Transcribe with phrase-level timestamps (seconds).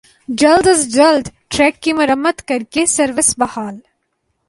[0.29, 3.75] جلد از جلد ٹریک کی مرمت کر کے سروس بحال